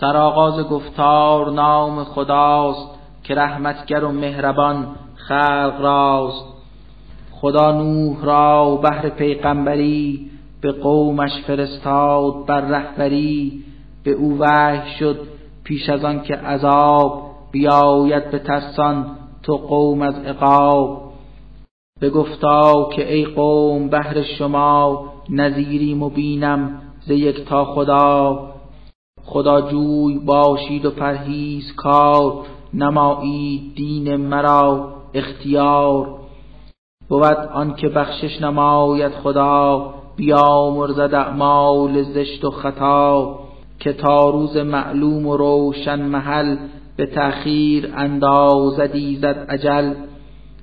سرآغاز 0.00 0.68
گفتار 0.68 1.50
نام 1.50 2.04
خداست 2.04 2.88
که 3.24 3.34
رحمتگر 3.34 4.04
و 4.04 4.12
مهربان 4.12 4.86
خلق 5.14 5.80
راست. 5.80 6.44
خدا 7.32 7.72
نوح 7.72 8.24
را 8.24 8.76
بهر 8.76 9.08
پیغمبری 9.08 10.30
به 10.60 10.72
قومش 10.72 11.32
فرستاد 11.46 12.46
بر 12.46 12.60
رهبری. 12.60 13.64
به 14.04 14.10
او 14.10 14.36
وحی 14.38 14.90
شد 14.98 15.18
پیش 15.64 15.88
از 15.88 16.04
آن 16.04 16.22
که 16.22 16.34
عذاب 16.34 17.30
بیاید 17.52 18.30
به 18.30 18.38
ترسان 18.38 19.06
تو 19.42 19.56
قوم 19.56 20.02
از 20.02 20.14
عقاب. 20.14 21.12
بگفتا 22.00 22.88
که 22.92 23.14
ای 23.14 23.24
قوم 23.24 23.88
بهر 23.88 24.22
شما 24.22 25.04
نظیری 25.30 25.94
مبینم 25.94 26.80
ز 27.00 27.12
تا 27.48 27.64
خدا. 27.64 28.50
خدا 29.32 29.60
جوی 29.60 30.18
باشید 30.18 30.86
و 30.86 30.90
پرهیز 30.90 31.72
کار 31.76 32.32
نمایید 32.74 33.74
دین 33.74 34.16
مرا 34.16 34.92
اختیار. 35.14 36.08
بود 37.08 37.48
آن 37.54 37.74
که 37.74 37.88
بخشش 37.88 38.42
نماید 38.42 39.12
خدا 39.12 39.94
بیامرزد 40.16 41.14
اعمال 41.14 42.02
زشت 42.02 42.44
و 42.44 42.50
خطا 42.50 43.38
که 43.80 43.92
تا 43.92 44.30
روز 44.30 44.56
معلوم 44.56 45.26
و 45.26 45.36
روشن 45.36 46.02
محل 46.02 46.56
به 46.96 47.06
تأخیر 47.06 47.92
اندازدی 47.96 49.16
زد 49.16 49.46
عجل 49.48 49.94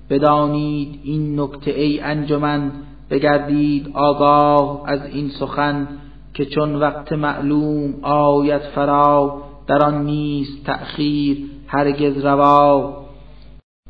بدانید 0.09 0.99
این 1.03 1.39
نکته 1.39 1.71
ای 1.71 1.99
انجمن 1.99 2.71
بگردید 3.09 3.91
آگاه 3.93 4.81
از 4.85 5.05
این 5.05 5.29
سخن. 5.29 5.87
که 6.37 6.45
چون 6.45 6.75
وقت 6.75 7.13
معلوم 7.13 7.93
آید 8.01 8.61
فرا 8.61 9.41
در 9.67 9.83
آن 9.83 10.05
نیست 10.05 10.65
تأخیر 10.65 11.37
هرگز 11.67 12.25
روا 12.25 12.93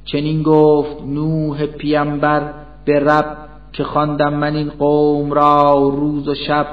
چنین 0.06 0.44
گفت 0.44 1.04
نوح 1.06 1.66
پیامبر 1.66 2.54
به 2.86 3.00
رب 3.00 3.38
که 3.74 3.84
خواندم 3.84 4.34
من 4.34 4.56
این 4.56 4.70
قوم 4.70 5.32
را 5.32 5.92
روز 5.96 6.28
و 6.28 6.36
شب. 6.36 6.68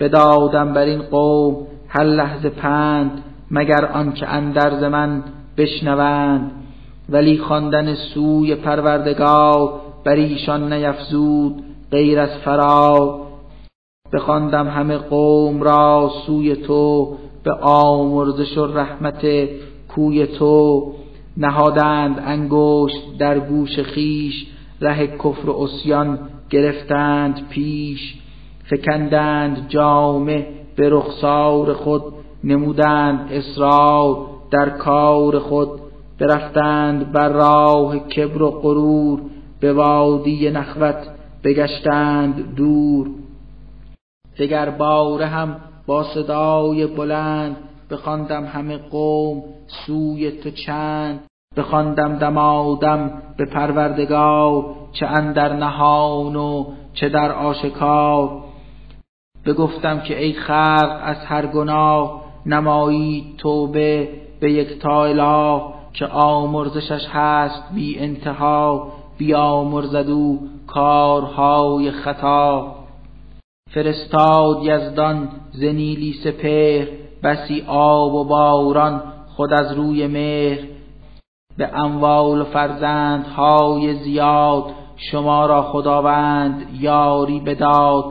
بدادم 0.00 0.72
بر 0.72 0.84
این 0.84 1.02
قوم 1.02 1.66
هر 1.88 2.04
لحظه 2.04 2.48
پند 2.48 3.22
مگر 3.50 3.84
آنکه 3.84 4.28
اندرز 4.28 4.82
من 4.82 5.24
بشنوند. 5.56 6.50
ولی 7.08 7.38
خواندن 7.38 7.94
سوی 7.94 8.54
پروردگار 8.54 9.80
بر 10.04 10.14
ایشان 10.14 10.72
نیفزود 10.72 11.62
غیر 11.90 12.20
از 12.20 12.30
فرا 12.44 13.21
بخواندم 14.12 14.68
همه 14.68 14.98
قوم 14.98 15.62
را 15.62 16.10
سوی 16.26 16.56
تو 16.56 17.16
به 17.44 17.52
آمرزش 17.62 18.58
و 18.58 18.66
رحمت 18.66 19.48
کوی 19.88 20.26
تو. 20.26 20.92
نهادند 21.36 22.22
انگشت 22.24 23.18
در 23.18 23.38
گوش 23.38 23.78
خیش 23.78 24.46
ره 24.80 25.06
کفر 25.06 25.50
و 25.50 25.60
اسیان 25.60 26.18
گرفتند 26.50 27.48
پیش. 27.48 28.14
فکندند 28.64 29.68
جامه 29.68 30.46
به 30.76 30.90
رخسار 30.90 31.72
خود 31.72 32.02
نمودند 32.44 33.32
اصرار 33.32 34.26
در 34.50 34.68
کار 34.68 35.38
خود. 35.38 35.68
برفتند 36.18 37.12
بر 37.12 37.28
راه 37.28 37.98
کبر 37.98 38.42
و 38.42 38.50
غرور 38.50 39.20
به 39.60 39.72
وادی 39.72 40.50
نخوت 40.50 41.08
بگشتند 41.44 42.54
دور. 42.54 43.21
دگر 44.38 44.70
باره 44.70 45.26
هم 45.26 45.56
با 45.86 46.04
صدای 46.04 46.86
بلند 46.86 47.56
بخواندم 47.90 48.44
همه 48.44 48.76
قوم 48.78 49.42
سوی 49.66 50.30
تو 50.30 50.50
چند 50.50 51.20
بخواندم 51.56 52.18
دمادم 52.18 53.22
به 53.36 53.44
پروردگار 53.44 54.64
چه 54.92 55.06
اندر 55.06 55.52
نهان 55.56 56.36
و 56.36 56.64
چه 56.94 57.08
در 57.08 57.32
آشکار 57.32 58.30
بگفتم 59.46 60.00
که 60.00 60.22
ای 60.24 60.32
خلق 60.32 61.00
از 61.04 61.16
هر 61.16 61.46
گناه 61.46 62.22
نمایید 62.46 63.36
توبه 63.38 64.08
به 64.40 64.52
یک 64.52 64.78
تا 64.78 65.04
اله 65.04 65.62
که 65.92 66.06
آمرزشش 66.06 67.06
هست 67.12 67.62
بی 67.74 67.98
انتها 67.98 68.92
بیامرزد 69.18 70.10
او 70.10 70.48
کارهای 70.66 71.90
خطا 71.90 72.81
فرستاد 73.74 74.58
یزدان 74.62 75.28
زنیلی 75.52 76.12
سپهر 76.24 76.88
بسی 77.22 77.64
آب 77.68 78.14
و 78.14 78.24
باران 78.24 79.02
خود 79.36 79.52
از 79.52 79.72
روی 79.72 80.06
مهر. 80.06 80.58
به 81.56 81.70
اموال 81.74 82.40
و 82.40 82.44
فرزندهای 82.44 83.94
زیاد 83.94 84.64
شما 84.96 85.46
را 85.46 85.62
خداوند 85.62 86.66
یاری 86.80 87.40
بداد. 87.40 88.04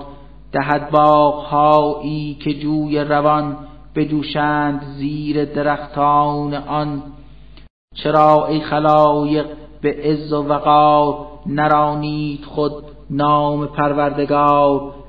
دهد 0.52 0.90
باغهایی 0.92 2.38
که 2.44 2.54
جوی 2.54 3.00
روان 3.00 3.58
بجوشند 3.96 4.84
زیر 4.98 5.46
درختان 5.46 6.54
آن. 6.54 7.04
چرا 7.96 8.48
ای 8.48 8.60
خلایق 8.60 9.46
به 9.82 9.96
عز 10.04 10.34
و 10.34 10.48
وقار 10.48 11.28
نرانید 11.46 12.46
خود 12.46 12.74
نام 13.10 13.68
پروردگار؟ 13.68 15.01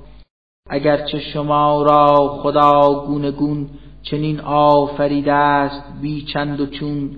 اگرچه 0.71 1.19
شما 1.19 1.83
را 1.83 2.29
خدا 2.43 3.05
گونه 3.07 3.31
گون 3.31 3.69
چنین 4.03 4.41
آفریده 4.41 5.33
است 5.33 5.83
بی 6.01 6.23
چند 6.23 6.61
و 6.61 6.67
چون 6.67 7.11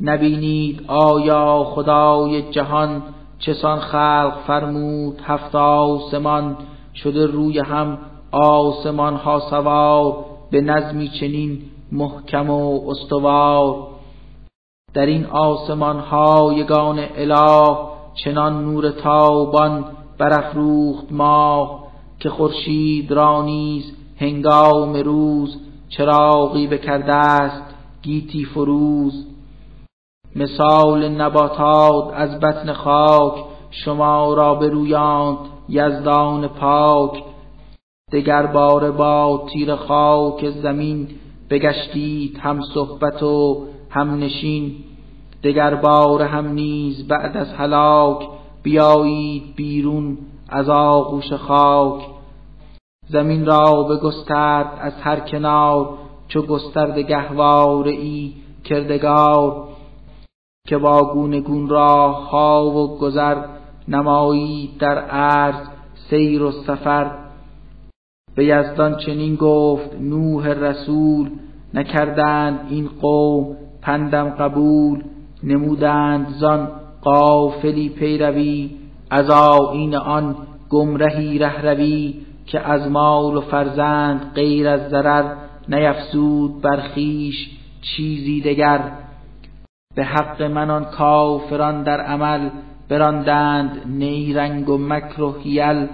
نبینید 0.00 0.84
آیا 0.88 1.64
خدای 1.64 2.50
جهان 2.50 3.02
چسان 3.38 3.78
خلق 3.78 4.38
فرمود 4.46 5.20
هفت 5.24 5.54
آسمان 5.54 6.56
شده 6.94 7.26
روی 7.26 7.58
هم 7.58 7.98
آسمان 8.32 9.14
ها 9.14 9.40
سوار 9.50 10.24
به 10.50 10.60
نظمی 10.60 11.08
چنین 11.08 11.62
محکم 11.92 12.50
و 12.50 12.90
استوار. 12.90 13.86
در 14.94 15.06
این 15.06 15.26
آسمان 15.26 15.98
ها 15.98 16.52
یگان 16.56 16.98
اله 17.16 17.76
چنان 18.14 18.64
نور 18.64 18.90
تابان 18.90 19.84
برافروخت 20.18 21.12
ماه. 21.12 21.87
که 22.20 22.30
خورشید 22.30 23.12
را 23.12 23.42
نیز 23.42 23.92
هنگام 24.16 24.94
روز 24.94 25.56
چراغی 25.88 26.66
بکرده 26.66 27.14
است 27.14 27.74
گیتی 28.02 28.44
فروز. 28.44 29.26
مثال 30.36 31.08
نباتات 31.08 32.12
از 32.14 32.40
بطن 32.40 32.72
خاک 32.72 33.44
شما 33.70 34.34
را 34.34 34.54
برویاند 34.54 35.38
یزدان 35.68 36.48
پاک. 36.48 37.22
دگر 38.12 38.46
بار 38.46 38.90
با 38.90 39.46
تیر 39.52 39.74
خاک 39.74 40.50
زمین 40.50 41.08
بگشتید 41.50 42.38
هم 42.38 42.60
صحبت 42.74 43.22
و 43.22 43.66
هم 43.90 44.18
نشین. 44.18 44.74
دگر 45.44 45.74
بار 45.74 46.22
هم 46.22 46.48
نیز 46.48 47.08
بعد 47.08 47.36
از 47.36 47.52
هلاک 47.52 48.28
بیایید 48.62 49.54
بیرون 49.56 50.18
از 50.48 50.68
آغوش 50.68 51.32
خاک. 51.32 52.06
زمین 53.08 53.46
را 53.46 53.82
بگسترد 53.82 54.78
از 54.80 54.92
هر 55.00 55.20
کنار 55.20 55.98
چو 56.28 56.42
گسترد 56.42 56.98
گهواره 56.98 57.90
ای 57.90 58.32
کردگار. 58.64 59.68
که 60.66 60.78
با 60.78 61.12
گونه 61.12 61.40
گون 61.40 61.68
راه 61.68 62.30
ها 62.30 62.66
و 62.66 62.98
گذر 62.98 63.44
نمایید 63.88 64.78
در 64.78 64.98
عرض 64.98 65.66
سیر 66.10 66.42
و 66.42 66.50
سفر. 66.52 67.10
به 68.34 68.44
یزدان 68.44 68.96
چنین 68.96 69.36
گفت 69.36 69.94
نوح 70.00 70.48
رسول 70.48 71.30
نکردند 71.74 72.66
این 72.70 72.88
قوم 73.00 73.56
پندم 73.82 74.30
قبول. 74.30 75.04
نمودند 75.42 76.28
زان 76.28 76.68
قافلی 77.02 77.88
پیروی. 77.88 78.70
از 79.10 79.30
آیین 79.30 79.94
آن 79.94 80.36
گمرهی 80.70 81.38
رهروی 81.38 82.14
که 82.46 82.60
از 82.60 82.90
مال 82.90 83.36
و 83.36 83.40
فرزند 83.40 84.32
غیر 84.34 84.68
از 84.68 84.90
ضرر 84.90 85.34
نیفزود 85.68 86.60
بر 86.60 86.88
خویش 86.94 87.50
چیزی 87.82 88.40
دگر. 88.40 88.80
به 89.94 90.04
حق 90.04 90.42
من 90.42 90.70
آن 90.70 90.84
کافران 90.84 91.82
در 91.82 92.00
عمل 92.00 92.50
براندند 92.88 93.82
نیرنگ 93.86 94.68
و 94.68 94.78
مکر 94.78 95.22
و 95.22 95.32
حیل. 95.32 95.86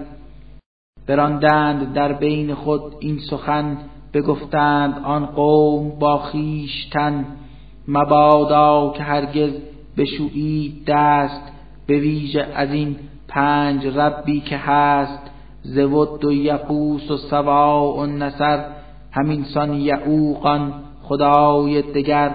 براندند 1.06 1.92
در 1.92 2.12
بین 2.12 2.54
خود 2.54 2.82
این 3.00 3.18
سخن 3.30 3.78
بگفتند 4.14 5.04
آن 5.04 5.26
قوم 5.26 5.98
با 5.98 6.18
خویشتن. 6.18 7.26
مبادا 7.88 8.92
که 8.96 9.02
هرگز 9.02 9.52
بشویید 9.96 10.84
دست 10.86 11.53
به 11.86 11.98
ویژه 11.98 12.46
از 12.54 12.72
این 12.72 12.96
پنج 13.28 13.86
ربی 13.86 14.40
که 14.40 14.56
هست 14.56 15.30
زود 15.62 16.24
و 16.24 16.32
یقوس 16.32 17.10
و 17.10 17.16
سوا 17.16 17.92
و 17.92 18.06
نصر 18.06 18.64
همینسان 19.12 19.74
یعوقان 19.74 20.72
خدای 21.02 21.82
دگر. 21.82 22.30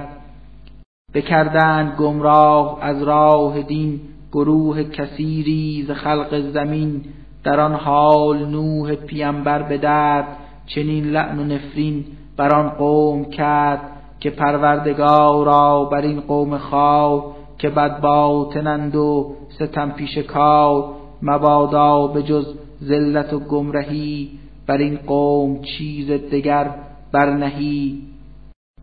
بکردند 1.14 1.96
گمراه 1.98 2.78
از 2.82 3.04
راه 3.04 3.62
دین 3.62 4.00
گروه 4.32 4.84
کثیری 4.84 5.86
ز 5.88 5.92
خلق 5.92 6.40
زمین 6.40 7.02
در 7.44 7.60
آن 7.60 7.74
حال 7.74 8.46
نوح 8.46 8.96
پیامبر 8.96 9.64
به 9.64 9.78
درد 9.78 10.28
چنین 10.66 11.06
لعن 11.06 11.40
و 11.40 11.44
نفرین 11.44 12.06
بر 12.38 12.56
آن 12.56 12.70
قوم 12.70 13.26
کرد 13.26 13.82
که 14.20 14.30
پروردگارا 14.30 15.86
بر 15.86 16.02
این 16.02 16.22
قوم 16.22 16.58
خواه 16.58 17.39
که 17.60 17.70
بد 17.70 18.02
باطنند 18.02 18.96
و 18.96 19.36
ستم 19.50 19.92
پیش 19.92 20.18
کار 20.18 20.86
مبادا 21.22 22.08
به 22.08 22.24
جز 22.24 22.56
ذلت 22.84 23.34
و 23.34 23.40
گمرهی 23.40 24.30
بر 24.68 24.78
این 24.78 25.00
قوم 25.08 25.62
چیز 25.62 26.12
دگر 26.12 26.76
برنهی. 27.12 28.02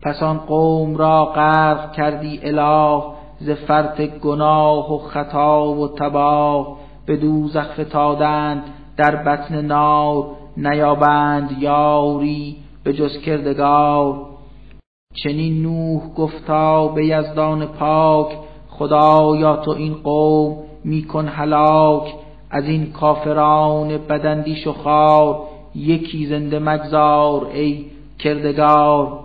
پس 0.01 0.23
آن 0.23 0.37
قوم 0.37 0.97
را 0.97 1.25
غرق 1.25 1.91
کردی 1.91 2.39
اله 2.43 3.03
ز 3.39 3.49
فرط 3.49 4.01
گناه 4.01 4.93
و 4.93 4.97
خطا 4.97 5.71
و 5.73 5.87
تباه 5.87 6.77
به 7.05 7.17
دوزخ 7.17 7.79
فتادند 7.79 8.63
در 8.97 9.15
بطن 9.15 9.61
نار 9.61 10.25
نیابند 10.57 11.51
یاری 11.59 12.57
به 12.83 12.93
جز 12.93 13.17
کردگار. 13.17 14.25
چنین 15.23 15.61
نوح 15.61 16.13
گفتا 16.13 16.87
به 16.87 17.05
یزدان 17.05 17.65
پاک 17.65 18.37
خدایا 18.77 19.55
تو 19.55 19.71
این 19.71 19.93
قوم 19.93 20.57
میکن 20.83 21.27
هلاک. 21.27 22.13
از 22.49 22.63
این 22.63 22.91
کافران 22.91 23.97
بدندیش 23.97 24.67
و 24.67 24.73
خار 24.73 25.39
یکی 25.75 26.25
زنده 26.25 26.59
مگذار 26.59 27.45
ای 27.53 27.85
کردگار. 28.19 29.19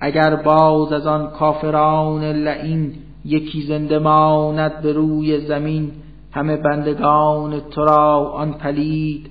اگر 0.00 0.36
باز 0.36 0.92
از 0.92 1.06
آن 1.06 1.30
کافران 1.30 2.24
لعین 2.24 2.94
یکی 3.24 3.62
زنده 3.62 3.98
ماند 3.98 4.82
به 4.82 4.92
روی 4.92 5.40
زمین. 5.40 5.92
همه 6.32 6.56
بندگان 6.56 7.60
تو 7.60 7.84
را 7.84 8.32
آن 8.34 8.52
پلید 8.52 9.30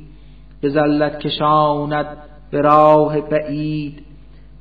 به 0.62 0.70
ذلت 0.70 1.20
کشاند 1.20 2.18
به 2.52 2.62
راه 2.62 3.22
بعید. 3.22 4.06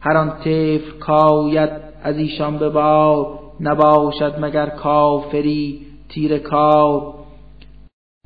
هر 0.00 0.17
آن 0.17 0.31
طفل 0.31 0.99
کاید 1.00 1.70
از 2.02 2.17
ایشان 2.17 2.58
به 2.58 2.69
بار 2.69 3.39
نباشد 3.60 4.34
مگر 4.40 4.66
کافری 4.66 5.86
تیر 6.08 6.38
کار. 6.38 7.14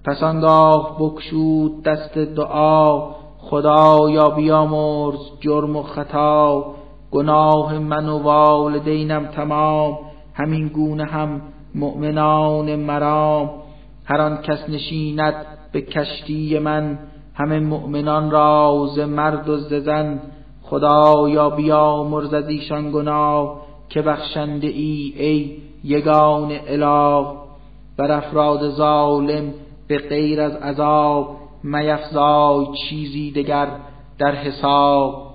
پس 0.05 0.23
آنگاه 0.23 0.97
بکشود 1.01 1.83
دست 1.83 2.19
دعا 2.19 3.11
خدایا 3.39 4.29
بیامرز 4.29 5.21
جرم 5.41 5.77
و 5.77 5.83
خطا. 5.83 6.75
گناه 7.11 7.79
من 7.79 8.09
و 8.09 8.19
والدینم 8.19 9.27
تمام 9.27 9.99
همین 10.35 10.69
گونه 10.69 11.05
هم 11.05 11.43
مؤمنان 11.75 12.77
مرام. 12.77 13.51
هر 14.05 14.21
آن 14.21 14.43
کس 14.43 14.69
نشیند 14.69 15.47
به 15.73 15.81
کشتی 15.81 16.59
من 16.59 16.99
همه 17.35 17.61
مؤمنان 17.61 18.31
را 18.31 18.89
ز 18.95 18.99
مرد 18.99 19.49
و 19.49 19.57
ز 19.57 19.75
زن. 19.75 20.21
خدایا 20.63 21.51
بیامرز 21.51 22.35
از 22.35 22.49
ایشان 22.49 22.93
گناه 22.93 23.64
که 23.89 24.03
بخشنده 24.03 24.67
ای 24.67 25.13
ای 25.17 25.57
یگان 25.85 26.53
اله 26.67 27.27
بر 27.97 28.13
افراد 28.13 28.71
ظالم 28.71 29.55
به 29.89 29.99
غیر 29.99 30.41
از 30.41 30.53
عذاب 30.57 31.37
میفزای 31.63 32.67
چیزی 32.89 33.31
دگر 33.31 33.69
در 34.19 34.35
حساب. 34.35 35.34